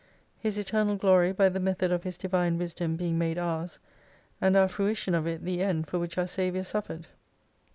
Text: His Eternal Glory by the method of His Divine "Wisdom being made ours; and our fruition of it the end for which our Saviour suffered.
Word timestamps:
His 0.39 0.57
Eternal 0.57 0.95
Glory 0.95 1.31
by 1.31 1.47
the 1.49 1.59
method 1.59 1.91
of 1.91 2.01
His 2.01 2.17
Divine 2.17 2.57
"Wisdom 2.57 2.95
being 2.95 3.19
made 3.19 3.37
ours; 3.37 3.77
and 4.41 4.57
our 4.57 4.67
fruition 4.67 5.13
of 5.13 5.27
it 5.27 5.43
the 5.45 5.61
end 5.61 5.87
for 5.87 5.99
which 5.99 6.17
our 6.17 6.25
Saviour 6.25 6.63
suffered. 6.63 7.05